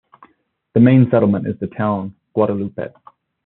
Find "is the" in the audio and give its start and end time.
1.45-1.67